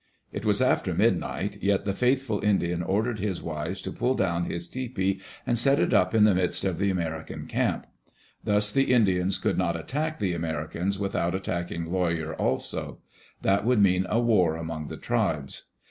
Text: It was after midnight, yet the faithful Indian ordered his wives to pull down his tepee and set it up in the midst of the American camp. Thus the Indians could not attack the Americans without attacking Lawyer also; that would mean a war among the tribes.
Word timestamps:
It 0.33 0.45
was 0.45 0.63
after 0.63 0.95
midnight, 0.95 1.61
yet 1.61 1.85
the 1.85 1.93
faithful 1.93 2.43
Indian 2.43 2.81
ordered 2.81 3.19
his 3.19 3.43
wives 3.43 3.83
to 3.83 3.91
pull 3.91 4.15
down 4.15 4.45
his 4.45 4.67
tepee 4.67 5.21
and 5.45 5.59
set 5.59 5.77
it 5.77 5.93
up 5.93 6.15
in 6.15 6.23
the 6.23 6.33
midst 6.33 6.65
of 6.65 6.79
the 6.79 6.89
American 6.89 7.45
camp. 7.45 7.85
Thus 8.43 8.71
the 8.71 8.91
Indians 8.91 9.37
could 9.37 9.59
not 9.59 9.75
attack 9.79 10.17
the 10.17 10.33
Americans 10.33 10.97
without 10.97 11.35
attacking 11.35 11.85
Lawyer 11.91 12.33
also; 12.33 12.97
that 13.43 13.63
would 13.63 13.77
mean 13.79 14.07
a 14.09 14.19
war 14.19 14.55
among 14.55 14.87
the 14.87 14.97
tribes. 14.97 15.65